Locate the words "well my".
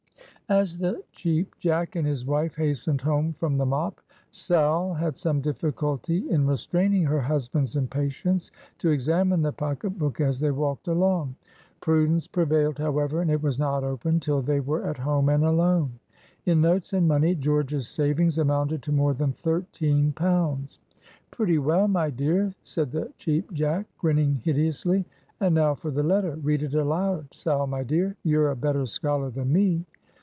21.59-22.09